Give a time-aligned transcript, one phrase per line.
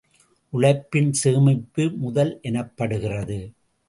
[0.53, 3.37] உழைப்பின் சேமிப்பு முதல் எனப்படுகிறது.